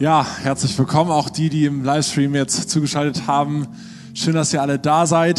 [0.00, 3.68] Ja, herzlich willkommen auch die, die im Livestream jetzt zugeschaltet haben.
[4.14, 5.38] Schön, dass ihr alle da seid.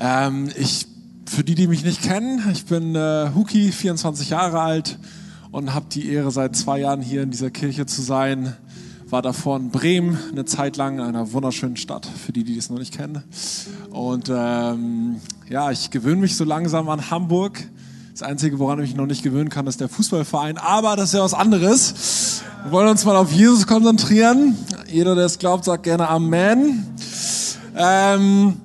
[0.00, 0.88] Ähm, ich,
[1.26, 4.98] für die, die mich nicht kennen, ich bin äh, Huki, 24 Jahre alt
[5.52, 8.56] und habe die Ehre, seit zwei Jahren hier in dieser Kirche zu sein.
[9.08, 12.70] War davor in Bremen eine Zeit lang, in einer wunderschönen Stadt, für die, die es
[12.70, 13.22] noch nicht kennen.
[13.90, 17.62] Und ähm, ja, ich gewöhne mich so langsam an Hamburg.
[18.12, 20.58] Das Einzige, woran ich mich noch nicht gewöhnen kann, ist der Fußballverein.
[20.58, 22.42] Aber das ist ja was anderes.
[22.62, 24.54] Wir wollen uns mal auf Jesus konzentrieren.
[24.86, 26.86] Jeder, der es glaubt, sagt gerne Amen.
[27.74, 28.60] Ähm,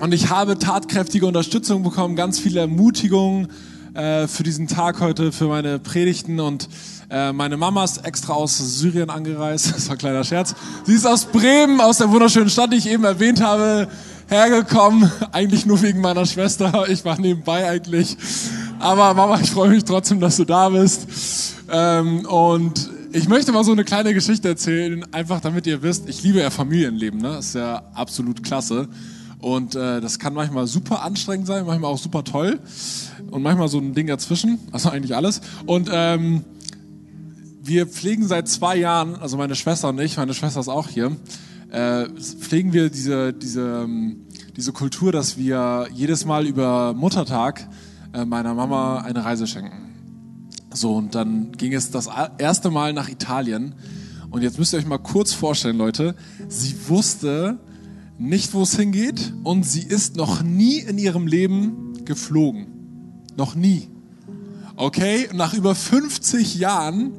[0.00, 3.48] und ich habe tatkräftige Unterstützung bekommen, ganz viele Ermutigungen
[3.94, 6.38] äh, für diesen Tag heute, für meine Predigten.
[6.38, 6.68] Und
[7.08, 9.72] äh, meine Mama ist extra aus Syrien angereist.
[9.74, 10.54] Das war ein kleiner Scherz.
[10.84, 13.88] Sie ist aus Bremen, aus der wunderschönen Stadt, die ich eben erwähnt habe,
[14.28, 15.10] hergekommen.
[15.32, 16.86] Eigentlich nur wegen meiner Schwester.
[16.88, 18.18] Ich war nebenbei eigentlich.
[18.78, 21.56] Aber Mama, ich freue mich trotzdem, dass du da bist.
[21.70, 26.22] Ähm, und ich möchte mal so eine kleine Geschichte erzählen, einfach damit ihr wisst, ich
[26.22, 27.28] liebe ja Familienleben, ne?
[27.28, 28.88] Das ist ja absolut klasse.
[29.38, 32.58] Und äh, das kann manchmal super anstrengend sein, manchmal auch super toll.
[33.30, 35.40] Und manchmal so ein Ding dazwischen, also eigentlich alles.
[35.66, 36.44] Und ähm,
[37.62, 41.16] wir pflegen seit zwei Jahren, also meine Schwester und ich, meine Schwester ist auch hier,
[41.70, 47.68] äh, pflegen wir diese, diese, ähm, diese Kultur, dass wir jedes Mal über Muttertag
[48.24, 49.94] meiner Mama eine Reise schenken.
[50.72, 53.74] So, und dann ging es das erste Mal nach Italien.
[54.30, 56.16] Und jetzt müsst ihr euch mal kurz vorstellen, Leute,
[56.48, 57.58] sie wusste
[58.18, 62.66] nicht, wo es hingeht und sie ist noch nie in ihrem Leben geflogen.
[63.36, 63.88] Noch nie.
[64.76, 67.12] Okay, nach über 50 Jahren,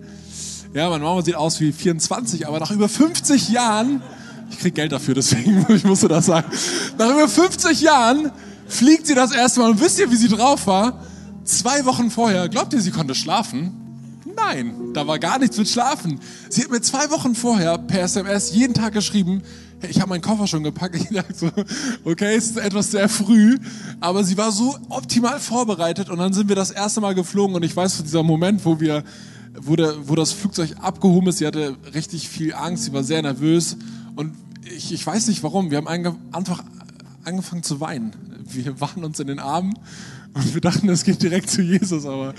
[0.73, 4.01] ja, meine Mama sieht aus wie 24, aber nach über 50 Jahren,
[4.51, 6.51] ich krieg Geld dafür, deswegen ich musste das sagen,
[6.97, 8.31] nach über 50 Jahren
[8.67, 11.01] fliegt sie das erste Mal und wisst ihr, wie sie drauf war?
[11.43, 13.85] Zwei Wochen vorher, glaubt ihr, sie konnte schlafen?
[14.35, 16.19] Nein, da war gar nichts mit Schlafen.
[16.49, 19.41] Sie hat mir zwei Wochen vorher per SMS jeden Tag geschrieben,
[19.79, 20.95] hey, ich habe meinen Koffer schon gepackt.
[20.99, 21.51] Ich dachte so,
[22.03, 23.57] okay, es ist etwas sehr früh,
[23.99, 27.63] aber sie war so optimal vorbereitet und dann sind wir das erste Mal geflogen und
[27.63, 29.03] ich weiß von dieser Moment, wo wir,
[29.57, 33.21] wo, der, wo das Flugzeug abgehoben ist, sie hatte richtig viel Angst, sie war sehr
[33.21, 33.77] nervös
[34.15, 34.33] und
[34.75, 35.87] ich, ich weiß nicht warum, wir haben
[36.31, 36.63] einfach
[37.25, 38.13] angefangen zu weinen.
[38.45, 39.77] Wir waren uns in den Armen
[40.33, 42.33] und wir dachten, es geht direkt zu Jesus, aber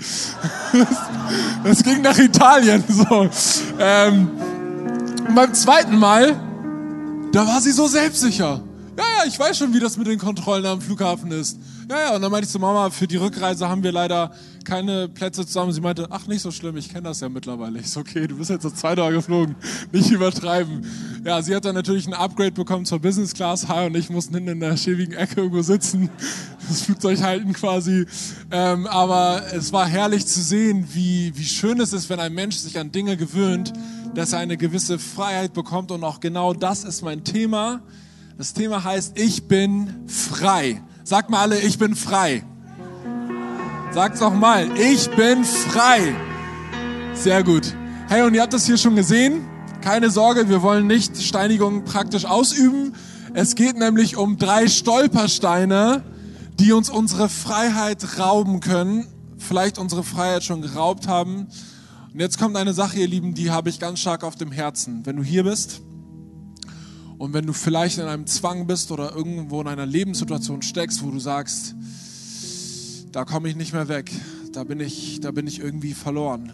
[1.63, 2.83] es ging nach Italien.
[2.87, 3.29] So.
[3.79, 4.29] Ähm,
[5.27, 6.39] und beim zweiten Mal,
[7.31, 8.61] da war sie so selbstsicher.
[8.97, 11.59] Ja, ja, ich weiß schon, wie das mit den Kontrollen am Flughafen ist.
[11.89, 14.31] Ja, ja, und dann meinte ich zu Mama, für die Rückreise haben wir leider
[14.65, 15.71] keine Plätze zusammen.
[15.71, 17.79] Sie meinte, ach, nicht so schlimm, ich kenne das ja mittlerweile.
[17.79, 19.55] Ich so, okay, du bist jetzt so zwei Tage geflogen,
[19.93, 20.85] nicht übertreiben.
[21.23, 23.69] Ja, sie hat dann natürlich ein Upgrade bekommen zur Business Class.
[23.69, 26.09] Hi und ich mussten hinten in der schäbigen Ecke irgendwo sitzen,
[26.67, 28.05] das Flugzeug halten quasi.
[28.51, 32.57] Ähm, aber es war herrlich zu sehen, wie, wie schön es ist, wenn ein Mensch
[32.57, 33.71] sich an Dinge gewöhnt,
[34.13, 35.91] dass er eine gewisse Freiheit bekommt.
[35.91, 37.79] Und auch genau das ist mein Thema.
[38.37, 40.81] Das Thema heißt, ich bin frei.
[41.07, 42.43] Sagt mal alle, ich bin frei.
[43.93, 46.13] Sagt's noch mal, ich bin frei.
[47.13, 47.73] Sehr gut.
[48.09, 49.47] Hey, und ihr habt das hier schon gesehen.
[49.79, 52.93] Keine Sorge, wir wollen nicht Steinigung praktisch ausüben.
[53.33, 56.03] Es geht nämlich um drei Stolpersteine,
[56.59, 59.07] die uns unsere Freiheit rauben können.
[59.37, 61.47] Vielleicht unsere Freiheit schon geraubt haben.
[62.11, 65.05] Und jetzt kommt eine Sache, ihr Lieben, die habe ich ganz stark auf dem Herzen.
[65.05, 65.83] Wenn du hier bist
[67.17, 71.09] und wenn du vielleicht in einem Zwang bist oder irgendwo in einer Lebenssituation steckst, wo
[71.09, 71.75] du sagst,
[73.11, 74.11] da komme ich nicht mehr weg,
[74.53, 76.53] da bin ich, da bin ich irgendwie verloren.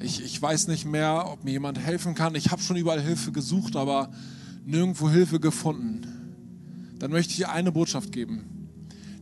[0.00, 2.34] Ich, ich weiß nicht mehr, ob mir jemand helfen kann.
[2.34, 4.10] Ich habe schon überall Hilfe gesucht, aber
[4.64, 6.06] nirgendwo Hilfe gefunden.
[6.98, 8.44] Dann möchte ich dir eine Botschaft geben.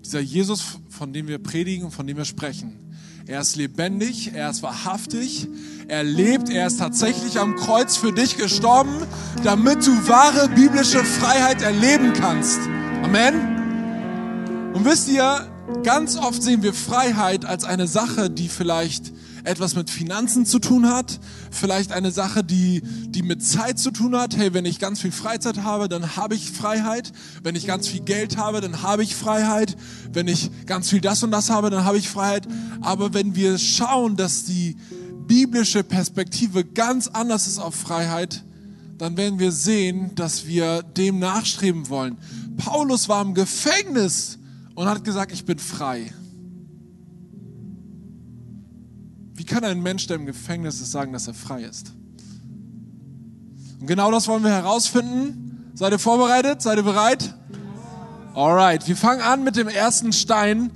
[0.05, 2.84] Dieser Jesus, von dem wir predigen, von dem wir sprechen,
[3.27, 5.49] er ist lebendig, er ist wahrhaftig,
[5.89, 9.03] er lebt, er ist tatsächlich am Kreuz für dich gestorben,
[9.43, 12.59] damit du wahre biblische Freiheit erleben kannst.
[13.03, 14.73] Amen.
[14.75, 15.49] Und wisst ihr,
[15.83, 19.13] ganz oft sehen wir Freiheit als eine Sache, die vielleicht
[19.45, 24.17] etwas mit Finanzen zu tun hat, vielleicht eine Sache, die, die mit Zeit zu tun
[24.17, 24.37] hat.
[24.37, 27.13] Hey, wenn ich ganz viel Freizeit habe, dann habe ich Freiheit.
[27.43, 29.77] Wenn ich ganz viel Geld habe, dann habe ich Freiheit.
[30.13, 32.49] Wenn ich ganz viel das und das habe, dann habe ich Freiheit.
[32.81, 34.77] Aber wenn wir schauen, dass die
[35.27, 38.45] biblische Perspektive ganz anders ist auf Freiheit,
[38.99, 42.17] dann werden wir sehen, dass wir dem nachstreben wollen.
[42.57, 44.39] Paulus war im Gefängnis
[44.75, 46.13] und hat gesagt, ich bin frei.
[49.45, 51.93] Wie kann ein Mensch, der im Gefängnis ist, sagen, dass er frei ist?
[53.79, 55.71] Und genau das wollen wir herausfinden.
[55.75, 56.63] Seid ihr vorbereitet?
[56.63, 57.35] Seid ihr bereit?
[58.33, 60.71] Alright, wir fangen an mit dem ersten Stein.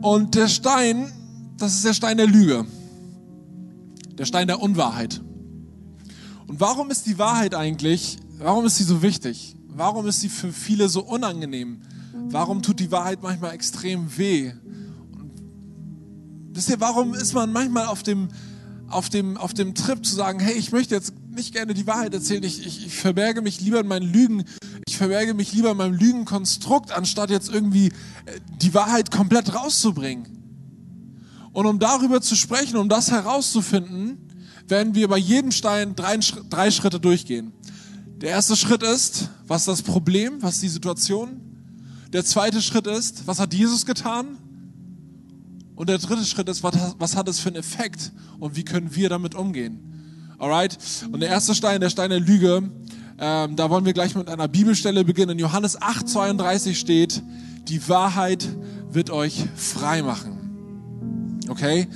[0.00, 1.12] Und der Stein,
[1.58, 2.64] das ist der Stein der Lüge.
[4.16, 5.20] der Stein der Unwahrheit.
[6.46, 9.54] Und warum ist die Wahrheit eigentlich, warum ist sie so wichtig?
[9.68, 11.82] Warum ist sie für viele so unangenehm?
[12.30, 14.54] Warum tut die Wahrheit manchmal extrem weh?
[16.58, 18.30] Wisst ihr, warum ist man manchmal auf dem,
[18.88, 22.12] auf, dem, auf dem Trip zu sagen, hey, ich möchte jetzt nicht gerne die Wahrheit
[22.12, 24.42] erzählen, ich, ich, ich verberge mich lieber in meinen Lügen,
[24.88, 30.26] ich verberge mich lieber in meinem Lügenkonstrukt, anstatt jetzt irgendwie äh, die Wahrheit komplett rauszubringen.
[31.52, 34.18] Und um darüber zu sprechen, um das herauszufinden,
[34.66, 36.18] werden wir bei jedem Stein drei,
[36.50, 37.52] drei Schritte durchgehen.
[38.20, 41.40] Der erste Schritt ist, was ist das Problem, was ist die Situation?
[42.12, 44.38] Der zweite Schritt ist, was hat Jesus getan?
[45.78, 48.10] Und der dritte Schritt ist, was, hat es für einen Effekt
[48.40, 49.78] und wie können wir damit umgehen?
[50.36, 50.76] Alright?
[51.12, 52.68] Und der erste Stein, der Stein der Lüge,
[53.16, 55.30] ähm, da wollen wir gleich mit einer Bibelstelle beginnen.
[55.30, 57.22] In Johannes 8, 32 steht,
[57.68, 58.48] die Wahrheit
[58.90, 61.46] wird euch frei machen.
[61.48, 61.86] Okay?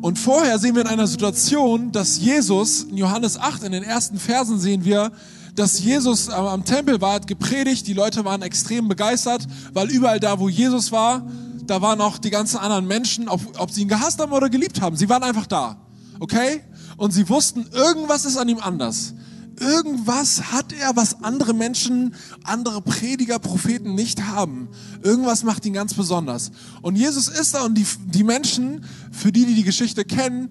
[0.00, 4.16] Und vorher sehen wir in einer Situation, dass Jesus, in Johannes 8, in den ersten
[4.16, 5.10] Versen sehen wir,
[5.56, 10.38] dass Jesus am Tempel war, hat gepredigt, die Leute waren extrem begeistert, weil überall da,
[10.38, 11.26] wo Jesus war,
[11.66, 14.80] da waren auch die ganzen anderen Menschen, ob, ob sie ihn gehasst haben oder geliebt
[14.80, 14.96] haben.
[14.96, 15.76] Sie waren einfach da.
[16.20, 16.62] Okay?
[16.96, 19.14] Und sie wussten, irgendwas ist an ihm anders.
[19.60, 24.68] Irgendwas hat er, was andere Menschen, andere Prediger, Propheten nicht haben.
[25.02, 26.50] Irgendwas macht ihn ganz besonders.
[26.80, 30.50] Und Jesus ist da und die, die Menschen, für die, die die Geschichte kennen,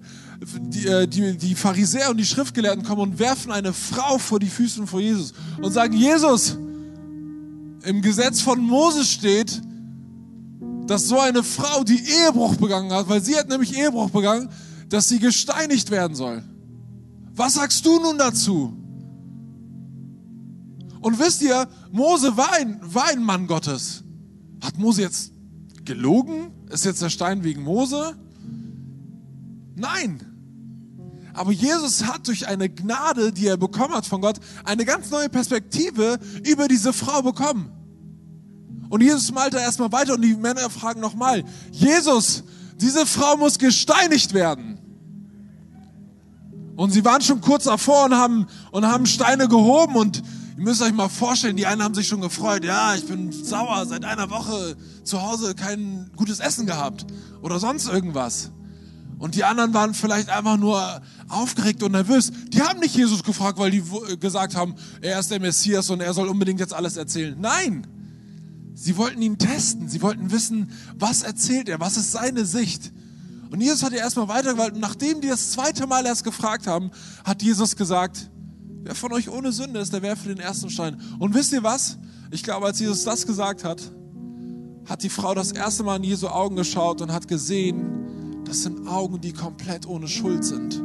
[0.60, 4.48] die, äh, die, die Pharisäer und die Schriftgelehrten kommen und werfen eine Frau vor die
[4.48, 6.56] Füße von Jesus und sagen, Jesus,
[7.84, 9.60] im Gesetz von Moses steht,
[10.92, 14.50] dass so eine Frau, die Ehebruch begangen hat, weil sie hat nämlich Ehebruch begangen,
[14.90, 16.44] dass sie gesteinigt werden soll.
[17.34, 18.76] Was sagst du nun dazu?
[21.00, 24.04] Und wisst ihr, Mose war ein, war ein Mann Gottes.
[24.62, 25.32] Hat Mose jetzt
[25.86, 26.50] gelogen?
[26.68, 28.14] Ist jetzt der Stein wegen Mose?
[29.74, 30.20] Nein.
[31.32, 35.30] Aber Jesus hat durch eine Gnade, die er bekommen hat von Gott, eine ganz neue
[35.30, 37.72] Perspektive über diese Frau bekommen.
[38.92, 42.44] Und Jesus malte erstmal weiter und die Männer fragen nochmal, Jesus,
[42.76, 44.78] diese Frau muss gesteinigt werden.
[46.76, 50.22] Und sie waren schon kurz davor und haben, und haben Steine gehoben und
[50.58, 53.86] Ihr müsst euch mal vorstellen, die einen haben sich schon gefreut, ja, ich bin sauer,
[53.86, 57.06] seit einer Woche zu Hause kein gutes Essen gehabt
[57.40, 58.50] oder sonst irgendwas.
[59.18, 61.00] Und die anderen waren vielleicht einfach nur
[61.30, 62.30] aufgeregt und nervös.
[62.48, 63.82] Die haben nicht Jesus gefragt, weil die
[64.20, 67.34] gesagt haben, er ist der Messias und er soll unbedingt jetzt alles erzählen.
[67.40, 67.86] Nein,
[68.74, 69.88] sie wollten ihn testen.
[69.88, 72.92] Sie wollten wissen, was erzählt er, was ist seine Sicht.
[73.50, 74.80] Und Jesus hat ja erstmal weitergewalten.
[74.80, 76.90] Nachdem die das zweite Mal erst gefragt haben,
[77.24, 78.30] hat Jesus gesagt,
[78.84, 81.00] Wer von euch ohne Sünde ist, der werfe den ersten Stein.
[81.20, 81.98] Und wisst ihr was?
[82.32, 83.80] Ich glaube, als Jesus das gesagt hat,
[84.86, 88.88] hat die Frau das erste Mal in Jesu Augen geschaut und hat gesehen, das sind
[88.88, 90.80] Augen, die komplett ohne Schuld sind.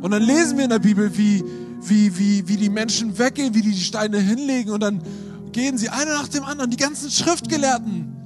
[0.00, 1.42] Und dann lesen wir in der Bibel, wie,
[1.82, 5.02] wie, wie, wie die Menschen weggehen, wie die die Steine hinlegen und dann
[5.52, 8.16] gehen sie einer nach dem anderen, die ganzen Schriftgelehrten.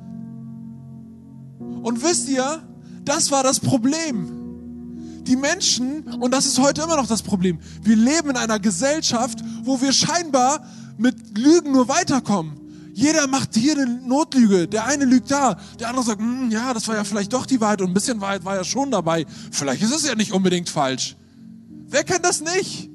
[1.82, 2.62] Und wisst ihr,
[3.04, 4.44] das war das Problem
[5.26, 9.38] die Menschen, und das ist heute immer noch das Problem, wir leben in einer Gesellschaft,
[9.62, 10.64] wo wir scheinbar
[10.96, 12.60] mit Lügen nur weiterkommen.
[12.92, 14.68] Jeder macht hier eine Notlüge.
[14.68, 17.60] Der eine lügt da, der andere sagt, hm, ja, das war ja vielleicht doch die
[17.60, 19.26] Wahrheit und ein bisschen Wahrheit war ja schon dabei.
[19.50, 21.16] Vielleicht ist es ja nicht unbedingt falsch.
[21.88, 22.90] Wer kennt das nicht?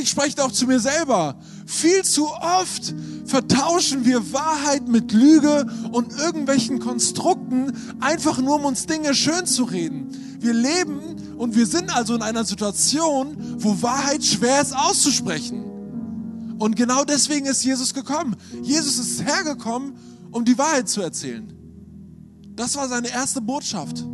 [0.00, 1.36] Ich spreche auch zu mir selber.
[1.66, 2.94] Viel zu oft
[3.26, 9.64] vertauschen wir Wahrheit mit Lüge und irgendwelchen Konstrukten, einfach nur um uns Dinge schön zu
[9.64, 10.38] reden.
[10.38, 15.64] Wir leben und wir sind also in einer Situation, wo Wahrheit schwer ist auszusprechen.
[16.58, 18.36] Und genau deswegen ist Jesus gekommen.
[18.62, 19.94] Jesus ist hergekommen,
[20.30, 21.52] um die Wahrheit zu erzählen.
[22.54, 24.04] Das war seine erste Botschaft.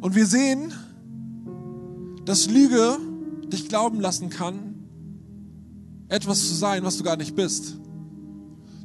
[0.00, 0.72] Und wir sehen,
[2.28, 2.98] dass Lüge
[3.50, 4.74] dich glauben lassen kann,
[6.08, 7.78] etwas zu sein, was du gar nicht bist.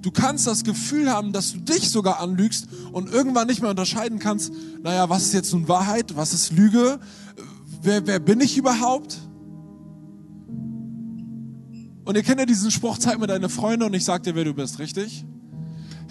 [0.02, 4.20] Du kannst das Gefühl haben, dass du dich sogar anlügst und irgendwann nicht mehr unterscheiden
[4.20, 7.02] kannst, naja, was ist jetzt nun Wahrheit, was ist Lüge,
[7.82, 9.18] wer, wer bin ich überhaupt?
[12.06, 14.46] Und ihr kennt ja diesen Spruch, zeig mir deine Freunde und ich sag dir, wer
[14.46, 15.26] du bist, richtig?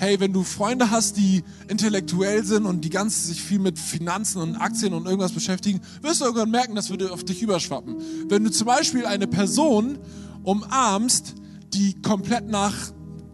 [0.02, 4.42] Hey, wenn du Freunde hast, die intellektuell sind und die ganz sich viel mit Finanzen
[4.42, 7.99] und Aktien und irgendwas beschäftigen, wirst du irgendwann merken, das würde auf dich überschwappen.
[8.28, 10.00] Wenn du zum Beispiel eine Person
[10.42, 11.37] umarmst,
[11.73, 12.75] die komplett nach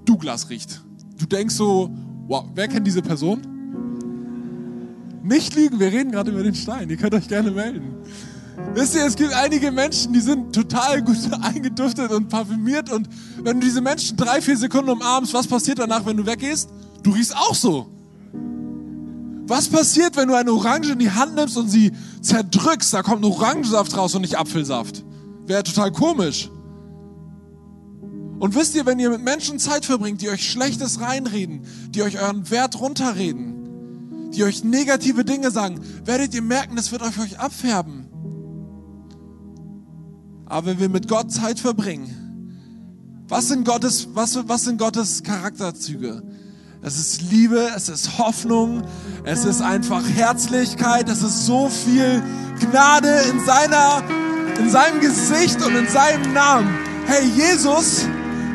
[0.04, 0.82] Douglas riecht.
[1.18, 1.88] Du denkst so,
[2.26, 3.40] wow, wer kennt diese Person?
[5.22, 6.90] Nicht lügen, wir reden gerade über den Stein.
[6.90, 7.94] Ihr könnt euch gerne melden.
[8.74, 13.08] Wisst ihr, es gibt einige Menschen, die sind total gut eingeduftet und parfümiert und
[13.42, 16.68] wenn du diese Menschen drei, vier Sekunden umarmst, was passiert danach, wenn du weggehst?
[17.02, 17.88] Du riechst auch so.
[19.46, 22.92] Was passiert, wenn du eine Orange in die Hand nimmst und sie zerdrückst?
[22.92, 25.04] Da kommt Orangensaft raus und nicht Apfelsaft.
[25.46, 26.50] Wäre total komisch.
[28.38, 32.20] Und wisst ihr, wenn ihr mit Menschen Zeit verbringt, die euch Schlechtes reinreden, die euch
[32.20, 37.40] euren Wert runterreden, die euch negative Dinge sagen, werdet ihr merken, das wird auf euch
[37.40, 38.06] abfärben.
[40.48, 42.14] Aber wenn wir mit Gott Zeit verbringen,
[43.28, 46.22] was sind Gottes, was, was sind Gottes Charakterzüge?
[46.80, 48.82] Es ist Liebe, es ist Hoffnung,
[49.24, 52.22] es ist einfach Herzlichkeit, es ist so viel
[52.60, 54.02] Gnade in seiner,
[54.58, 56.68] in seinem Gesicht und in seinem Namen.
[57.06, 58.06] Hey, Jesus,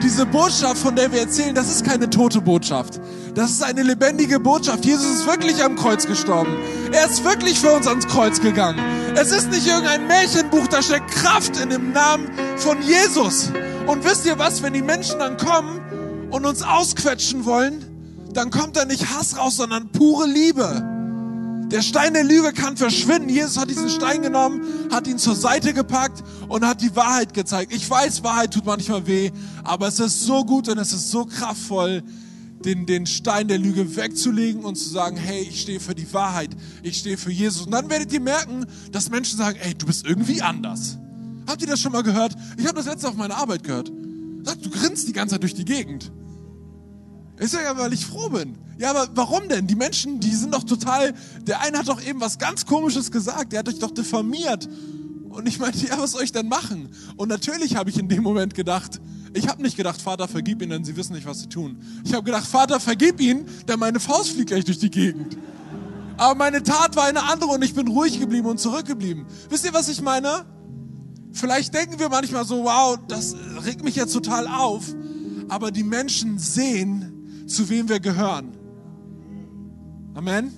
[0.01, 2.99] diese Botschaft, von der wir erzählen, das ist keine tote Botschaft.
[3.35, 4.85] Das ist eine lebendige Botschaft.
[4.85, 6.55] Jesus ist wirklich am Kreuz gestorben.
[6.91, 8.79] Er ist wirklich für uns ans Kreuz gegangen.
[9.15, 13.51] Es ist nicht irgendein Märchenbuch, da steckt Kraft in dem Namen von Jesus.
[13.85, 17.85] Und wisst ihr was, wenn die Menschen dann kommen und uns ausquetschen wollen,
[18.33, 20.83] dann kommt da nicht Hass raus, sondern pure Liebe.
[21.71, 23.29] Der Stein der Lüge kann verschwinden.
[23.29, 27.71] Jesus hat diesen Stein genommen, hat ihn zur Seite gepackt und hat die Wahrheit gezeigt.
[27.71, 29.31] Ich weiß, Wahrheit tut manchmal weh,
[29.63, 32.01] aber es ist so gut und es ist so kraftvoll,
[32.65, 36.49] den, den Stein der Lüge wegzulegen und zu sagen, hey, ich stehe für die Wahrheit,
[36.81, 37.65] ich stehe für Jesus.
[37.65, 40.97] Und dann werdet ihr merken, dass Menschen sagen, ey, du bist irgendwie anders.
[41.47, 42.35] Habt ihr das schon mal gehört?
[42.57, 43.89] Ich habe das letzte auf meiner Arbeit gehört.
[43.89, 46.11] Du grinst die ganze Zeit durch die Gegend.
[47.39, 48.57] Ich sage ja, weil ich froh bin.
[48.77, 49.67] Ja, aber warum denn?
[49.67, 51.13] Die Menschen, die sind doch total.
[51.41, 53.51] Der eine hat doch eben was ganz Komisches gesagt.
[53.51, 54.67] Der hat euch doch diffamiert.
[55.29, 56.89] Und ich meinte, ja, was soll ich denn machen?
[57.15, 59.01] Und natürlich habe ich in dem Moment gedacht,
[59.33, 61.81] ich habe nicht gedacht, Vater, vergib ihnen, denn sie wissen nicht, was sie tun.
[62.03, 65.37] Ich habe gedacht, Vater, vergib ihnen, denn meine Faust fliegt gleich durch die Gegend.
[66.17, 69.25] Aber meine Tat war eine andere und ich bin ruhig geblieben und zurückgeblieben.
[69.49, 70.45] Wisst ihr, was ich meine?
[71.31, 73.35] Vielleicht denken wir manchmal so, wow, das
[73.65, 74.85] regt mich jetzt total auf.
[75.49, 78.55] Aber die Menschen sehen, zu wem wir gehören.
[80.13, 80.51] Amen.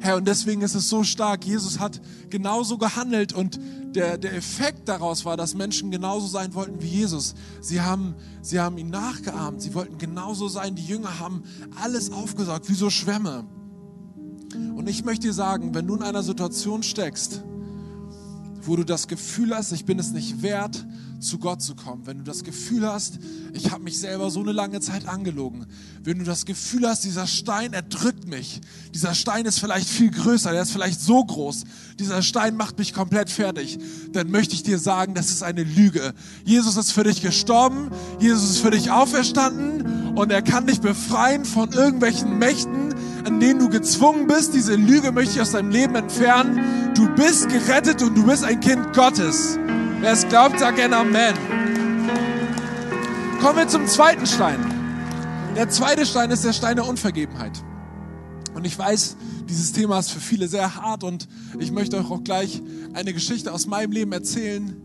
[0.00, 1.44] Herr, und deswegen ist es so stark.
[1.44, 3.58] Jesus hat genauso gehandelt und
[3.96, 7.34] der, der Effekt daraus war, dass Menschen genauso sein wollten wie Jesus.
[7.60, 9.62] Sie haben, sie haben ihn nachgeahmt.
[9.62, 10.76] Sie wollten genauso sein.
[10.76, 11.42] Die Jünger haben
[11.82, 13.46] alles aufgesaugt, wie so Schwämme.
[14.76, 17.42] Und ich möchte dir sagen, wenn du in einer Situation steckst,
[18.66, 20.84] wo du das Gefühl hast, ich bin es nicht wert,
[21.20, 23.18] zu Gott zu kommen, wenn du das Gefühl hast,
[23.54, 25.66] ich habe mich selber so eine lange Zeit angelogen,
[26.04, 28.60] wenn du das Gefühl hast, dieser Stein erdrückt mich,
[28.94, 31.64] dieser Stein ist vielleicht viel größer, der ist vielleicht so groß,
[31.98, 33.78] dieser Stein macht mich komplett fertig,
[34.12, 36.12] dann möchte ich dir sagen, das ist eine Lüge.
[36.44, 40.14] Jesus ist für dich gestorben, Jesus ist für dich auferstanden.
[40.16, 42.94] Und er kann dich befreien von irgendwelchen Mächten,
[43.26, 44.54] an denen du gezwungen bist.
[44.54, 46.60] Diese Lüge möchte ich aus deinem Leben entfernen.
[46.96, 49.58] Du bist gerettet und du bist ein Kind Gottes.
[50.00, 51.34] Wer es glaubt, sagt gerne Amen.
[53.38, 54.58] Kommen wir zum zweiten Stein.
[55.54, 57.62] Der zweite Stein ist der Stein der Unvergebenheit.
[58.54, 62.24] Und ich weiß, dieses Thema ist für viele sehr hart und ich möchte euch auch
[62.24, 62.62] gleich
[62.94, 64.80] eine Geschichte aus meinem Leben erzählen,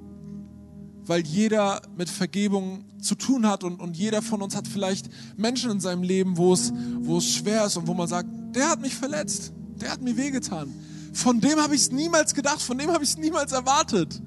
[1.05, 5.71] weil jeder mit Vergebung zu tun hat und, und jeder von uns hat vielleicht Menschen
[5.71, 8.81] in seinem Leben, wo es, wo es schwer ist und wo man sagt, der hat
[8.81, 10.73] mich verletzt, der hat mir wehgetan.
[11.13, 14.21] Von dem habe ich es niemals gedacht, von dem habe ich es niemals erwartet.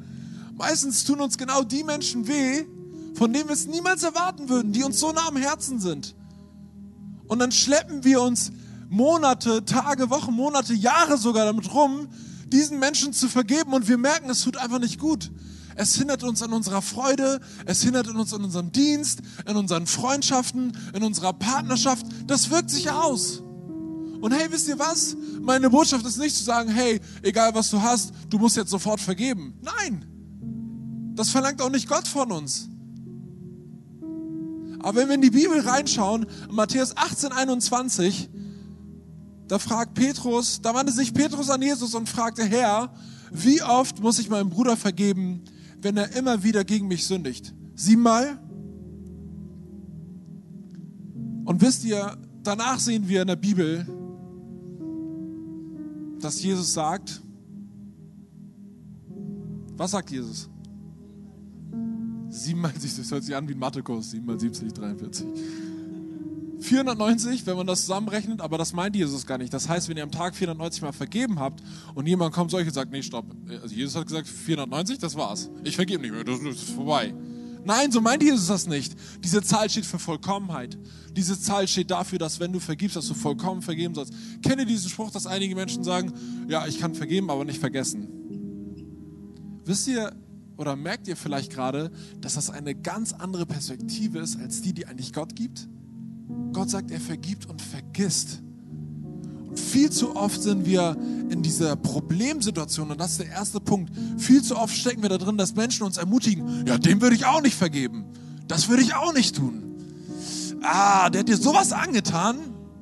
[0.57, 2.65] Meistens tun uns genau die Menschen weh,
[3.15, 6.15] von denen wir es niemals erwarten würden, die uns so nah am Herzen sind.
[7.27, 8.53] Und dann schleppen wir uns
[8.89, 12.09] Monate, Tage, Wochen, Monate, Jahre sogar damit rum,
[12.47, 15.33] diesen Menschen zu vergeben und wir merken, es tut einfach nicht gut.
[15.77, 20.77] Es hindert uns an unserer Freude, es hindert uns an unserem Dienst, in unseren Freundschaften,
[20.93, 22.07] in unserer Partnerschaft.
[22.27, 23.43] Das wirkt sich aus.
[24.25, 25.15] Und hey, wisst ihr was?
[25.43, 28.99] Meine Botschaft ist nicht zu sagen, hey, egal was du hast, du musst jetzt sofort
[28.99, 29.53] vergeben.
[29.61, 31.13] Nein.
[31.15, 32.71] Das verlangt auch nicht Gott von uns.
[34.79, 38.31] Aber wenn wir in die Bibel reinschauen, Matthäus 18, 21,
[39.47, 42.95] da fragt Petrus, da wandte sich Petrus an Jesus und fragte, Herr,
[43.31, 45.45] wie oft muss ich meinem Bruder vergeben,
[45.83, 47.55] wenn er immer wieder gegen mich sündigt?
[47.75, 48.39] Siebenmal?
[51.45, 53.87] Und wisst ihr, danach sehen wir in der Bibel,
[56.25, 57.21] dass Jesus sagt,
[59.77, 60.49] was sagt Jesus?
[62.31, 65.27] 7 mal, das hört sich an wie ein Mathekurs, 7 mal 70, 43.
[66.61, 69.53] 490, wenn man das zusammenrechnet, aber das meint Jesus gar nicht.
[69.53, 71.63] Das heißt, wenn ihr am Tag 490 mal vergeben habt
[71.95, 73.27] und jemand kommt euch und sagt, nee, stopp.
[73.63, 75.51] Also Jesus hat gesagt, 490, das war's.
[75.63, 77.15] Ich vergebe nicht mehr, das ist vorbei.
[77.65, 78.95] Nein, so meint Jesus das nicht.
[79.23, 80.79] Diese Zahl steht für Vollkommenheit.
[81.13, 84.13] Diese Zahl steht dafür, dass wenn du vergibst, dass du vollkommen vergeben sollst.
[84.43, 86.13] Kenne diesen Spruch, dass einige Menschen sagen,
[86.49, 88.09] ja, ich kann vergeben, aber nicht vergessen.
[89.65, 90.15] Wisst ihr,
[90.57, 91.91] oder merkt ihr vielleicht gerade,
[92.21, 95.69] dass das eine ganz andere Perspektive ist als die, die eigentlich Gott gibt?
[96.53, 98.44] Gott sagt, er vergibt und vergisst.
[99.57, 100.97] Viel zu oft sind wir
[101.31, 103.93] in dieser Problemsituation und das ist der erste Punkt.
[104.19, 107.27] Viel zu oft stecken wir da drin, dass Menschen uns ermutigen, ja, dem würde ich
[107.27, 108.05] auch nicht vergeben.
[108.49, 109.63] Das würde ich auch nicht tun.
[110.63, 112.37] Ah, der hat dir sowas angetan.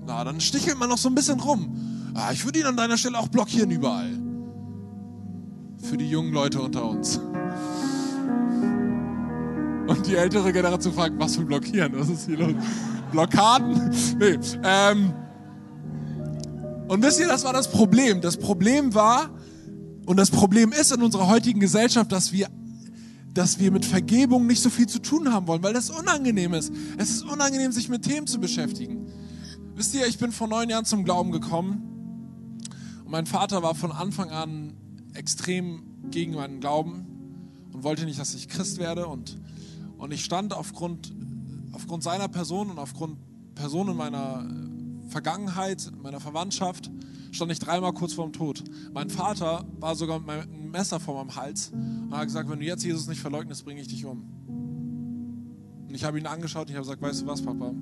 [0.07, 2.13] Na, dann stichelt man noch so ein bisschen rum.
[2.15, 4.11] Ah, ich würde ihn an deiner Stelle auch blockieren überall.
[5.79, 7.21] Für die jungen Leute unter uns.
[9.87, 11.93] Und die ältere Generation fragt, was für blockieren?
[11.99, 12.55] Was ist hier los?
[13.11, 13.91] Blockaden?
[14.19, 14.39] Nee.
[14.63, 15.13] Ähm,
[16.93, 18.21] und wisst ihr, das war das Problem.
[18.21, 19.31] Das Problem war,
[20.05, 22.51] und das Problem ist in unserer heutigen Gesellschaft, dass wir,
[23.33, 26.71] dass wir mit Vergebung nicht so viel zu tun haben wollen, weil das unangenehm ist.
[26.99, 29.07] Es ist unangenehm, sich mit Themen zu beschäftigen.
[29.75, 32.61] Wisst ihr, ich bin vor neun Jahren zum Glauben gekommen
[33.07, 34.75] und mein Vater war von Anfang an
[35.15, 37.07] extrem gegen meinen Glauben
[37.73, 39.39] und wollte nicht, dass ich Christ werde und,
[39.97, 41.15] und ich stand aufgrund,
[41.73, 43.17] aufgrund seiner Person und aufgrund
[43.55, 44.47] Personen meiner
[45.13, 46.91] Vergangenheit, meiner Verwandtschaft,
[47.31, 48.65] stand ich dreimal kurz vorm Tod.
[48.93, 52.65] Mein Vater war sogar mit einem Messer vor meinem Hals und hat gesagt, wenn du
[52.65, 54.25] jetzt Jesus nicht verleugnest, bringe ich dich um.
[55.87, 57.73] Und ich habe ihn angeschaut und ich habe gesagt, weißt du was, Papa?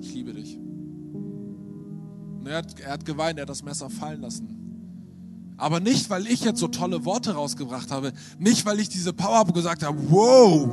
[0.00, 0.56] Ich liebe dich.
[0.56, 5.54] Und er hat, er hat geweint, er hat das Messer fallen lassen.
[5.56, 8.12] Aber nicht, weil ich jetzt so tolle Worte rausgebracht habe.
[8.38, 10.68] Nicht, weil ich diese Power habe gesagt habe, wow.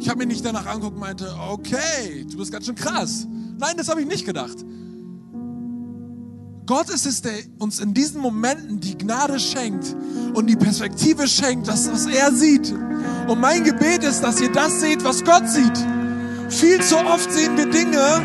[0.00, 3.26] Ich habe mich nicht danach angeguckt und meinte, okay, du bist ganz schön krass.
[3.58, 4.64] Nein, das habe ich nicht gedacht.
[6.70, 9.96] Gott ist es, der uns in diesen Momenten die Gnade schenkt
[10.34, 12.72] und die Perspektive schenkt, das, was er sieht.
[13.26, 15.76] Und mein Gebet ist, dass ihr das seht, was Gott sieht.
[16.48, 18.22] Viel zu oft sehen wir Dinge,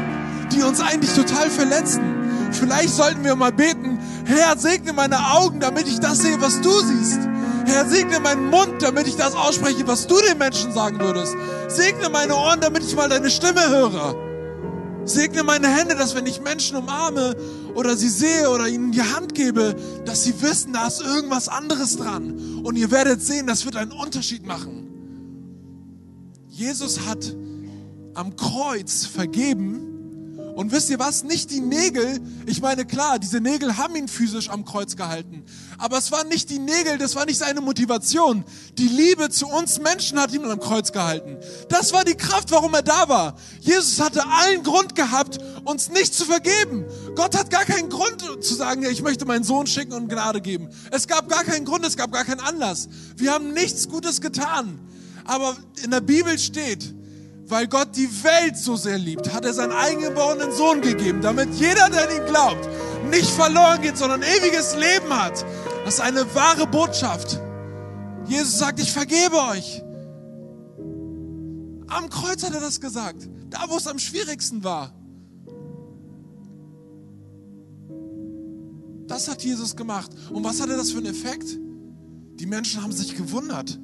[0.53, 2.03] die uns eigentlich total verletzen.
[2.51, 6.69] Vielleicht sollten wir mal beten, Herr, segne meine Augen, damit ich das sehe, was du
[6.69, 7.21] siehst.
[7.65, 11.35] Herr, segne meinen Mund, damit ich das ausspreche, was du den Menschen sagen würdest.
[11.67, 14.24] Segne meine Ohren, damit ich mal deine Stimme höre.
[15.05, 17.35] Segne meine Hände, dass wenn ich Menschen umarme
[17.75, 21.97] oder sie sehe oder ihnen die Hand gebe, dass sie wissen, da ist irgendwas anderes
[21.97, 22.61] dran.
[22.63, 24.89] Und ihr werdet sehen, das wird einen Unterschied machen.
[26.49, 27.35] Jesus hat
[28.15, 29.84] am Kreuz vergeben
[30.55, 31.23] und wisst ihr was?
[31.23, 32.21] Nicht die Nägel.
[32.45, 35.43] Ich meine, klar, diese Nägel haben ihn physisch am Kreuz gehalten.
[35.77, 38.45] Aber es waren nicht die Nägel, das war nicht seine Motivation.
[38.77, 41.37] Die Liebe zu uns Menschen hat ihn am Kreuz gehalten.
[41.67, 43.35] Das war die Kraft, warum er da war.
[43.59, 46.85] Jesus hatte allen Grund gehabt, uns nicht zu vergeben.
[47.15, 50.69] Gott hat gar keinen Grund zu sagen, ich möchte meinen Sohn schicken und Gnade geben.
[50.89, 52.87] Es gab gar keinen Grund, es gab gar keinen Anlass.
[53.17, 54.79] Wir haben nichts Gutes getan.
[55.25, 56.93] Aber in der Bibel steht,
[57.47, 61.89] weil Gott die Welt so sehr liebt, hat er seinen eingeborenen Sohn gegeben, damit jeder,
[61.89, 62.67] der an ihn glaubt,
[63.09, 65.45] nicht verloren geht, sondern ewiges Leben hat.
[65.83, 67.39] Das ist eine wahre Botschaft.
[68.25, 69.83] Jesus sagt, ich vergebe euch.
[71.87, 74.91] Am Kreuz hat er das gesagt, da wo es am schwierigsten war.
[79.07, 80.09] Das hat Jesus gemacht.
[80.31, 81.59] Und was hatte das für einen Effekt?
[82.39, 83.79] Die Menschen haben sich gewundert.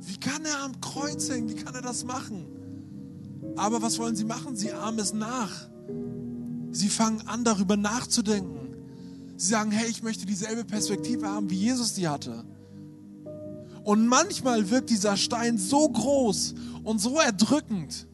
[0.00, 1.48] Wie kann er am Kreuz hängen?
[1.48, 2.59] Wie kann er das machen?
[3.56, 4.56] Aber was wollen sie machen?
[4.56, 5.68] Sie ahmen es nach.
[6.72, 8.76] Sie fangen an, darüber nachzudenken.
[9.36, 12.44] Sie sagen, hey, ich möchte dieselbe Perspektive haben, wie Jesus die hatte.
[13.84, 18.06] Und manchmal wirkt dieser Stein so groß und so erdrückend.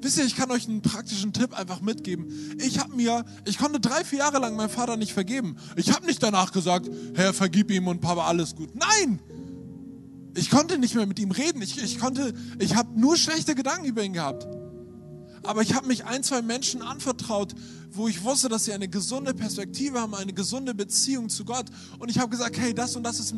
[0.00, 2.56] Wisst ihr, ich kann euch einen praktischen Tipp einfach mitgeben.
[2.58, 5.56] Ich habe mir, ich konnte drei, vier Jahre lang meinem Vater nicht vergeben.
[5.76, 8.70] Ich habe nicht danach gesagt, Herr, vergib ihm und Papa, alles gut.
[8.74, 9.20] Nein!
[10.34, 11.60] Ich konnte nicht mehr mit ihm reden.
[11.62, 14.48] Ich, ich konnte, ich habe nur schlechte Gedanken über ihn gehabt.
[15.44, 17.54] Aber ich habe mich ein, zwei Menschen anvertraut,
[17.94, 21.66] wo ich wusste, dass sie eine gesunde Perspektive haben, eine gesunde Beziehung zu Gott.
[21.98, 23.34] Und ich habe gesagt, hey, das und das ist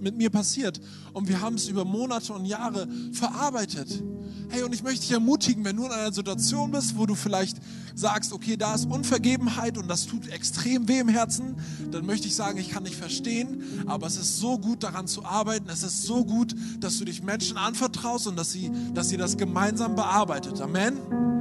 [0.00, 0.80] mit mir passiert.
[1.12, 4.02] Und wir haben es über Monate und Jahre verarbeitet.
[4.48, 7.58] Hey, und ich möchte dich ermutigen, wenn du in einer Situation bist, wo du vielleicht
[7.94, 11.56] sagst, okay, da ist Unvergebenheit und das tut extrem weh im Herzen,
[11.90, 15.24] dann möchte ich sagen, ich kann dich verstehen, aber es ist so gut daran zu
[15.24, 15.68] arbeiten.
[15.68, 19.36] Es ist so gut, dass du dich Menschen anvertraust und dass sie, dass sie das
[19.36, 20.60] gemeinsam bearbeitet.
[20.60, 21.39] Amen.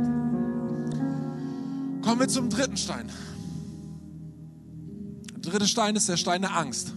[2.09, 3.07] Kommen wir zum dritten Stein.
[5.35, 6.91] Der dritte Stein ist der Stein der Angst.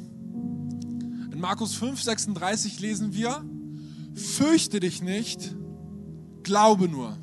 [1.30, 3.44] In Markus 5, 36 lesen wir,
[4.14, 5.54] fürchte dich nicht,
[6.42, 7.18] glaube nur.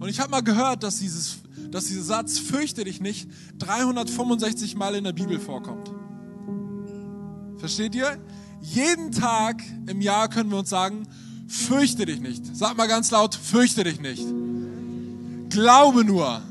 [0.00, 1.36] Und ich habe mal gehört, dass, dieses,
[1.70, 5.92] dass dieser Satz, fürchte dich nicht, 365 Mal in der Bibel vorkommt.
[7.58, 8.18] Versteht ihr?
[8.60, 11.06] Jeden Tag im Jahr können wir uns sagen,
[11.46, 12.56] fürchte dich nicht.
[12.56, 14.26] Sag mal ganz laut, fürchte dich nicht.
[15.54, 16.42] Glaube nur.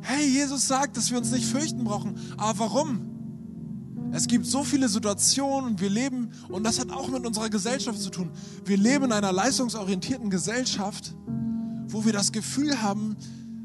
[0.00, 2.18] Hey, Jesus sagt, dass wir uns nicht fürchten brauchen.
[2.38, 3.10] Aber warum?
[4.12, 8.00] Es gibt so viele Situationen und wir leben, und das hat auch mit unserer Gesellschaft
[8.00, 8.30] zu tun.
[8.64, 11.14] Wir leben in einer leistungsorientierten Gesellschaft,
[11.88, 13.14] wo wir das Gefühl haben,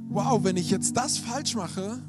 [0.10, 2.04] wow, wenn ich jetzt das falsch mache,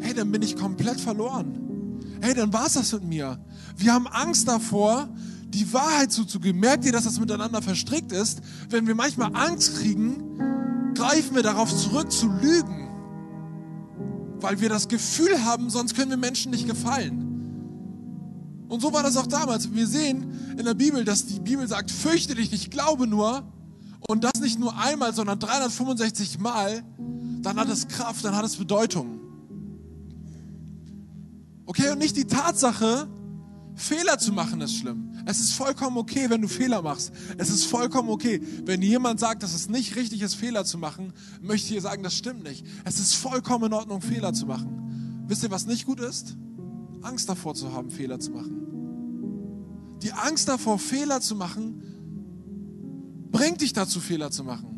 [0.00, 1.98] hey, dann bin ich komplett verloren.
[2.20, 3.38] Hey, dann war es das mit mir.
[3.78, 5.08] Wir haben Angst davor,
[5.56, 6.60] die Wahrheit zuzugeben.
[6.60, 8.40] Merkt ihr, dass das miteinander verstrickt ist?
[8.68, 12.88] Wenn wir manchmal Angst kriegen, greifen wir darauf zurück zu lügen.
[14.40, 17.26] Weil wir das Gefühl haben, sonst können wir Menschen nicht gefallen.
[18.68, 19.72] Und so war das auch damals.
[19.72, 23.50] Wir sehen in der Bibel, dass die Bibel sagt, fürchte dich nicht, glaube nur.
[24.08, 26.82] Und das nicht nur einmal, sondern 365 Mal.
[27.42, 29.20] Dann hat es Kraft, dann hat es Bedeutung.
[31.64, 33.08] Okay, und nicht die Tatsache,
[33.76, 35.12] Fehler zu machen ist schlimm.
[35.26, 37.12] Es ist vollkommen okay, wenn du Fehler machst.
[37.36, 38.40] Es ist vollkommen okay.
[38.64, 41.12] Wenn jemand sagt, dass es nicht richtig ist, Fehler zu machen,
[41.42, 42.66] möchte ich dir sagen, das stimmt nicht.
[42.84, 45.24] Es ist vollkommen in Ordnung, Fehler zu machen.
[45.28, 46.36] Wisst ihr, was nicht gut ist?
[47.02, 49.98] Angst davor zu haben, Fehler zu machen.
[50.02, 51.82] Die Angst davor, Fehler zu machen,
[53.30, 54.72] bringt dich dazu, Fehler zu machen.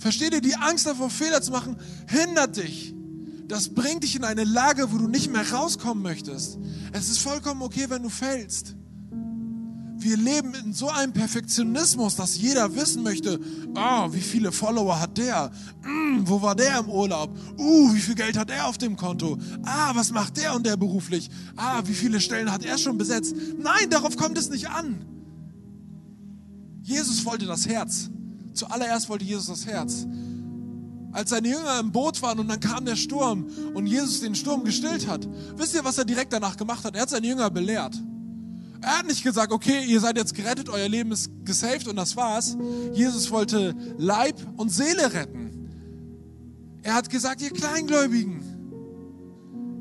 [0.00, 1.76] Versteht ihr, die Angst davor, Fehler zu machen,
[2.08, 2.94] hindert dich
[3.50, 6.58] das bringt dich in eine Lage, wo du nicht mehr rauskommen möchtest.
[6.92, 8.76] Es ist vollkommen okay, wenn du fällst.
[9.96, 13.40] Wir leben in so einem Perfektionismus, dass jeder wissen möchte,
[13.74, 15.50] oh, wie viele Follower hat der?
[15.82, 17.36] Mm, wo war der im Urlaub?
[17.58, 19.36] Uh, wie viel Geld hat er auf dem Konto?
[19.64, 21.28] Ah, was macht der und der beruflich?
[21.56, 23.34] Ah, wie viele Stellen hat er schon besetzt?
[23.58, 25.04] Nein, darauf kommt es nicht an.
[26.82, 28.10] Jesus wollte das Herz.
[28.54, 30.06] Zuallererst wollte Jesus das Herz
[31.12, 34.64] als seine Jünger im Boot waren und dann kam der Sturm und Jesus den Sturm
[34.64, 35.28] gestillt hat.
[35.56, 36.94] Wisst ihr, was er direkt danach gemacht hat?
[36.94, 38.00] Er hat seine Jünger belehrt.
[38.82, 42.16] Er hat nicht gesagt, okay, ihr seid jetzt gerettet, euer Leben ist gesaved und das
[42.16, 42.56] war's.
[42.94, 45.50] Jesus wollte Leib und Seele retten.
[46.82, 48.40] Er hat gesagt, ihr Kleingläubigen,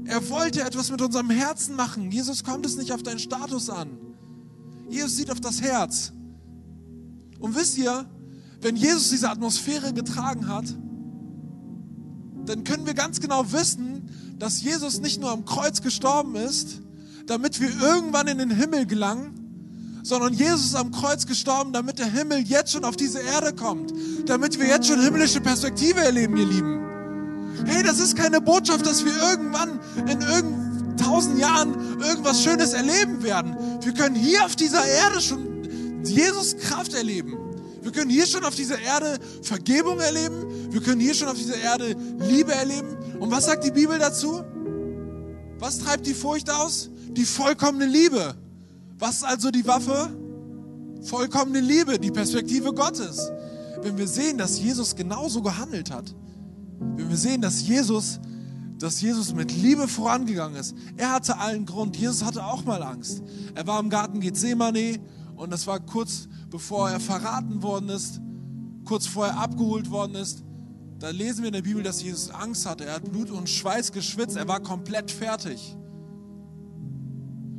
[0.05, 2.11] er wollte etwas mit unserem Herzen machen.
[2.11, 3.97] Jesus kommt es nicht auf deinen Status an.
[4.89, 6.11] Jesus sieht auf das Herz.
[7.39, 8.09] Und wisst ihr,
[8.59, 10.65] wenn Jesus diese Atmosphäre getragen hat,
[12.49, 14.09] dann können wir ganz genau wissen,
[14.39, 16.79] dass Jesus nicht nur am Kreuz gestorben ist,
[17.27, 22.07] damit wir irgendwann in den Himmel gelangen, sondern Jesus ist am Kreuz gestorben, damit der
[22.11, 23.93] Himmel jetzt schon auf diese Erde kommt,
[24.25, 27.65] damit wir jetzt schon himmlische Perspektive erleben, ihr Lieben.
[27.67, 33.21] Hey, das ist keine Botschaft, dass wir irgendwann in irgendeinem tausend Jahren irgendwas Schönes erleben
[33.21, 33.55] werden.
[33.81, 37.37] Wir können hier auf dieser Erde schon Jesus Kraft erleben.
[37.83, 40.58] Wir können hier schon auf dieser Erde Vergebung erleben.
[40.69, 42.95] Wir können hier schon auf dieser Erde Liebe erleben.
[43.19, 44.43] Und was sagt die Bibel dazu?
[45.59, 46.89] Was treibt die Furcht aus?
[47.11, 48.35] Die vollkommene Liebe.
[48.97, 50.15] Was ist also die Waffe?
[51.01, 53.31] Vollkommene Liebe, die Perspektive Gottes.
[53.81, 56.13] Wenn wir sehen, dass Jesus genauso gehandelt hat,
[56.95, 58.19] wenn wir sehen, dass Jesus,
[58.77, 61.97] dass Jesus mit Liebe vorangegangen ist, er hatte allen Grund.
[61.97, 63.21] Jesus hatte auch mal Angst.
[63.55, 64.99] Er war im Garten Gethsemane
[65.35, 68.19] und das war kurz bevor er verraten worden ist,
[68.85, 70.43] kurz vorher abgeholt worden ist.
[70.99, 72.85] Da lesen wir in der Bibel, dass Jesus Angst hatte.
[72.85, 74.35] Er hat Blut und Schweiß geschwitzt.
[74.35, 75.75] Er war komplett fertig.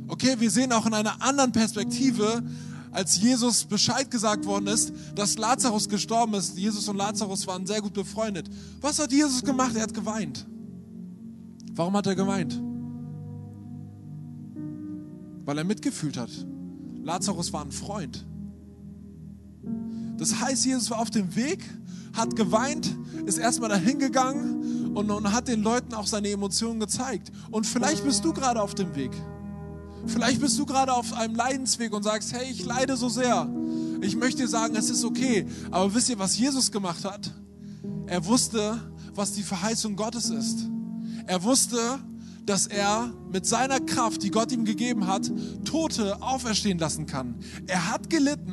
[0.07, 2.43] Okay, wir sehen auch in einer anderen Perspektive,
[2.91, 6.57] als Jesus Bescheid gesagt worden ist, dass Lazarus gestorben ist.
[6.57, 8.47] Jesus und Lazarus waren sehr gut befreundet.
[8.79, 9.75] Was hat Jesus gemacht?
[9.75, 10.45] Er hat geweint.
[11.73, 12.61] Warum hat er geweint?
[15.45, 16.29] Weil er mitgefühlt hat.
[17.03, 18.25] Lazarus war ein Freund.
[20.17, 21.63] Das heißt, Jesus war auf dem Weg,
[22.13, 22.95] hat geweint,
[23.25, 27.31] ist erstmal dahin gegangen und, und hat den Leuten auch seine Emotionen gezeigt.
[27.51, 29.11] Und vielleicht bist du gerade auf dem Weg.
[30.07, 33.47] Vielleicht bist du gerade auf einem Leidensweg und sagst, hey, ich leide so sehr.
[34.01, 35.45] Ich möchte dir sagen, es ist okay.
[35.69, 37.31] Aber wisst ihr, was Jesus gemacht hat?
[38.07, 38.79] Er wusste,
[39.13, 40.67] was die Verheißung Gottes ist.
[41.27, 41.77] Er wusste,
[42.45, 45.31] dass er mit seiner Kraft, die Gott ihm gegeben hat,
[45.63, 47.35] Tote auferstehen lassen kann.
[47.67, 48.50] Er hat gelitten,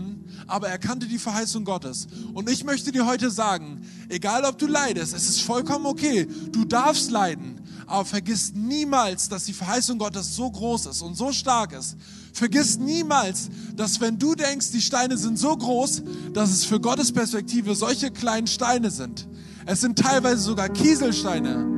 [0.48, 2.08] aber er kannte die Verheißung Gottes.
[2.32, 6.26] Und ich möchte dir heute sagen, egal ob du leidest, es ist vollkommen okay.
[6.50, 11.32] Du darfst leiden, aber vergiss niemals, dass die Verheißung Gottes so groß ist und so
[11.32, 11.96] stark ist.
[12.32, 17.12] Vergiss niemals, dass wenn du denkst, die Steine sind so groß, dass es für Gottes
[17.12, 19.28] Perspektive solche kleinen Steine sind.
[19.66, 21.77] Es sind teilweise sogar Kieselsteine.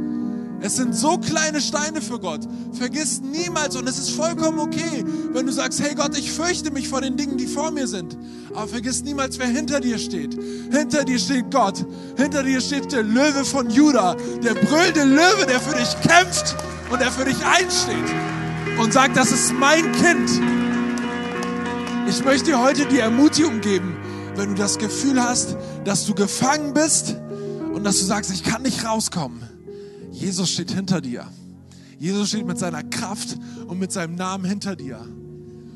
[0.63, 2.43] Es sind so kleine Steine für Gott.
[2.73, 6.89] Vergiss niemals, und es ist vollkommen okay, wenn du sagst, hey Gott, ich fürchte mich
[6.89, 8.17] vor den Dingen, die vor mir sind.
[8.55, 10.39] Aber vergiss niemals, wer hinter dir steht.
[10.71, 11.87] Hinter dir steht Gott.
[12.17, 14.17] Hinter dir steht der Löwe von Juda.
[14.43, 16.57] Der brüllende Löwe, der für dich kämpft
[16.91, 17.97] und der für dich einsteht.
[18.79, 20.31] Und sagt, das ist mein Kind.
[22.07, 23.97] Ich möchte dir heute die Ermutigung geben,
[24.37, 27.17] wenn du das Gefühl hast, dass du gefangen bist
[27.73, 29.60] und dass du sagst, ich kann nicht rauskommen
[30.11, 31.27] Jesus steht hinter dir.
[31.99, 35.01] Jesus steht mit seiner Kraft und mit seinem Namen hinter dir.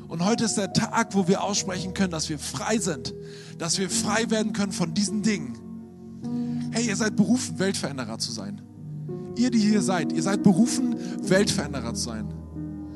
[0.07, 3.13] Und heute ist der Tag, wo wir aussprechen können, dass wir frei sind,
[3.57, 6.69] dass wir frei werden können von diesen Dingen.
[6.71, 8.61] Hey, ihr seid berufen, Weltveränderer zu sein.
[9.37, 12.33] ihr, die hier seid, ihr seid berufen, Weltveränderer zu sein.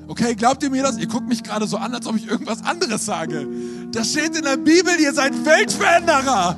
[0.08, 0.97] Okay, glaubt ihr mir das?
[0.97, 3.47] Ihr guckt mich gerade so an, als ob ich irgendwas anderes sage.
[3.91, 6.58] Das steht in der Bibel, ihr seid Weltveränderer.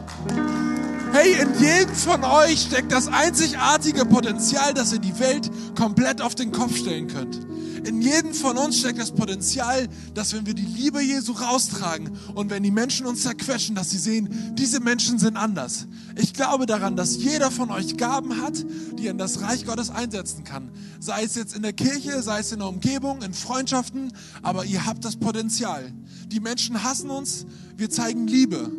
[1.13, 6.35] Hey, in jedem von euch steckt das einzigartige Potenzial, dass ihr die Welt komplett auf
[6.35, 7.37] den Kopf stellen könnt.
[7.85, 12.49] In jedem von uns steckt das Potenzial, dass wenn wir die Liebe Jesu raustragen und
[12.49, 15.87] wenn die Menschen uns zerquetschen, dass sie sehen, diese Menschen sind anders.
[16.15, 19.89] Ich glaube daran, dass jeder von euch Gaben hat, die er in das Reich Gottes
[19.89, 20.71] einsetzen kann.
[21.01, 24.85] Sei es jetzt in der Kirche, sei es in der Umgebung, in Freundschaften, aber ihr
[24.85, 25.91] habt das Potenzial.
[26.27, 27.45] Die Menschen hassen uns,
[27.75, 28.71] wir zeigen Liebe.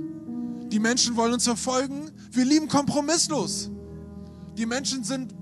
[0.73, 3.71] Die Menschen wollen uns verfolgen, wir lieben kompromisslos.
[4.57, 5.35] Die Menschen sind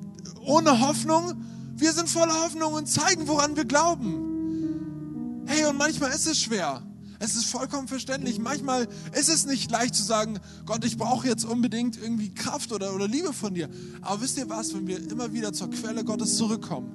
[0.45, 1.35] ohne Hoffnung,
[1.77, 5.45] wir sind voller Hoffnung und zeigen, woran wir glauben.
[5.47, 6.83] Hey, und manchmal ist es schwer.
[7.21, 8.41] Es ist vollkommen verständlich.
[8.41, 12.93] Manchmal ist es nicht leicht zu sagen, Gott, ich brauche jetzt unbedingt irgendwie Kraft oder,
[12.93, 13.69] oder Liebe von dir.
[14.01, 16.91] Aber wisst ihr was, wenn wir immer wieder zur Quelle Gottes zurückkommen,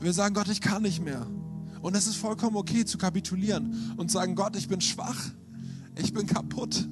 [0.00, 1.26] wir sagen, Gott, ich kann nicht mehr.
[1.80, 5.30] Und es ist vollkommen okay zu kapitulieren und sagen, Gott, ich bin schwach,
[5.94, 6.86] ich bin kaputt.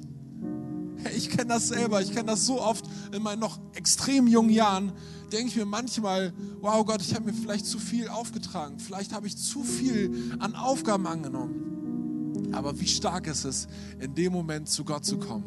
[1.15, 4.91] Ich kenne das selber, ich kenne das so oft in meinen noch extrem jungen Jahren.
[5.31, 9.27] Denke ich mir manchmal, wow Gott, ich habe mir vielleicht zu viel aufgetragen, vielleicht habe
[9.27, 12.51] ich zu viel an Aufgaben angenommen.
[12.51, 13.67] Aber wie stark ist es,
[13.99, 15.45] in dem Moment zu Gott zu kommen?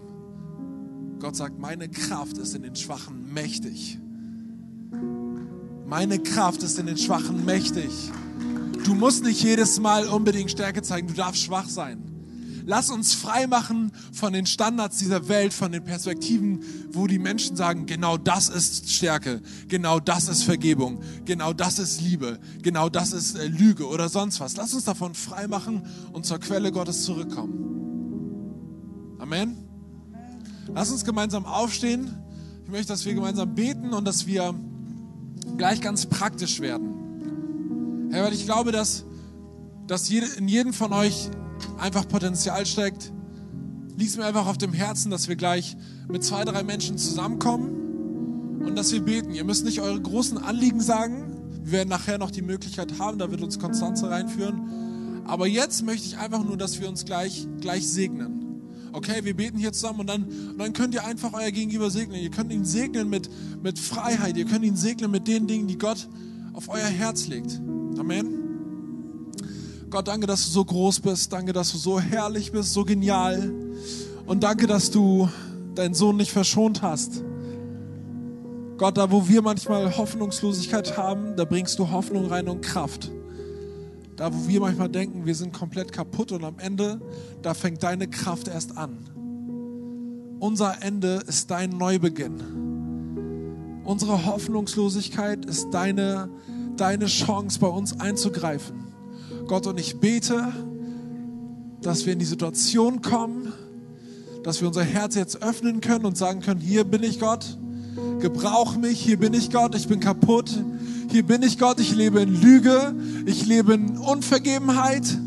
[1.20, 3.98] Gott sagt, meine Kraft ist in den Schwachen mächtig.
[5.86, 7.90] Meine Kraft ist in den Schwachen mächtig.
[8.84, 12.17] Du musst nicht jedes Mal unbedingt Stärke zeigen, du darfst schwach sein.
[12.68, 17.56] Lass uns frei machen von den Standards dieser Welt, von den Perspektiven, wo die Menschen
[17.56, 23.14] sagen, genau das ist Stärke, genau das ist Vergebung, genau das ist Liebe, genau das
[23.14, 24.54] ist äh, Lüge oder sonst was.
[24.58, 29.16] Lass uns davon frei machen und zur Quelle Gottes zurückkommen.
[29.18, 29.56] Amen.
[30.74, 32.14] Lass uns gemeinsam aufstehen.
[32.64, 34.54] Ich möchte, dass wir gemeinsam beten und dass wir
[35.56, 38.10] gleich ganz praktisch werden.
[38.10, 39.06] Herr, weil ich glaube, dass,
[39.86, 41.30] dass in jedem von euch
[41.78, 43.12] einfach Potenzial steckt,
[43.96, 45.76] liegt mir einfach auf dem Herzen, dass wir gleich
[46.08, 49.32] mit zwei, drei Menschen zusammenkommen und dass wir beten.
[49.32, 51.34] Ihr müsst nicht eure großen Anliegen sagen.
[51.62, 55.24] Wir werden nachher noch die Möglichkeit haben, da wird uns Konstanze reinführen.
[55.26, 58.38] Aber jetzt möchte ich einfach nur, dass wir uns gleich, gleich segnen.
[58.92, 62.20] Okay, wir beten hier zusammen und dann, und dann könnt ihr einfach euer Gegenüber segnen.
[62.20, 63.28] Ihr könnt ihn segnen mit,
[63.62, 64.36] mit Freiheit.
[64.38, 66.08] Ihr könnt ihn segnen mit den Dingen, die Gott
[66.54, 67.60] auf euer Herz legt.
[67.98, 68.37] Amen.
[69.90, 71.32] Gott, danke, dass du so groß bist.
[71.32, 73.52] Danke, dass du so herrlich bist, so genial.
[74.26, 75.28] Und danke, dass du
[75.74, 77.22] deinen Sohn nicht verschont hast.
[78.76, 83.10] Gott, da wo wir manchmal Hoffnungslosigkeit haben, da bringst du Hoffnung rein und Kraft.
[84.14, 87.00] Da wo wir manchmal denken, wir sind komplett kaputt und am Ende,
[87.40, 88.98] da fängt deine Kraft erst an.
[90.38, 93.80] Unser Ende ist dein Neubeginn.
[93.84, 96.28] Unsere Hoffnungslosigkeit ist deine,
[96.76, 98.87] deine Chance, bei uns einzugreifen.
[99.48, 100.52] Gott, und ich bete,
[101.80, 103.50] dass wir in die Situation kommen,
[104.44, 107.56] dass wir unser Herz jetzt öffnen können und sagen können, hier bin ich Gott,
[108.20, 110.50] gebrauch mich, hier bin ich Gott, ich bin kaputt,
[111.10, 115.18] hier bin ich Gott, ich lebe in Lüge, ich lebe in Unvergebenheit,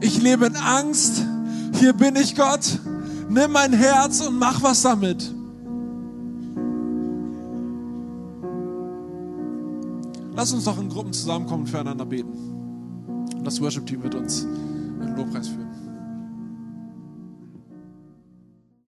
[0.00, 1.24] ich lebe in Angst,
[1.80, 2.78] hier bin ich Gott,
[3.28, 5.34] nimm mein Herz und mach was damit.
[10.36, 12.53] Lass uns doch in Gruppen zusammenkommen und füreinander beten.
[13.44, 15.73] Und das Worship-Team wird uns in den Lobpreis führen.